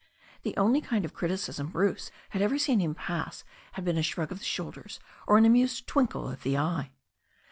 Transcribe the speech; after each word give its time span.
The 0.41 0.57
only 0.57 0.81
kind 0.81 1.05
of 1.05 1.13
criticism 1.13 1.67
Bruce 1.67 2.09
had 2.29 2.41
ever 2.41 2.57
seen 2.57 2.79
him 2.79 2.95
pass 2.95 3.43
had 3.73 3.85
been 3.85 3.99
a 3.99 4.01
shrug 4.01 4.31
of 4.31 4.39
the 4.39 4.43
shoulders 4.45 4.99
or 5.27 5.37
an 5.37 5.45
amused 5.45 5.85
twinkle 5.85 6.27
of 6.27 6.41
the 6.41 6.57
eye. 6.57 6.89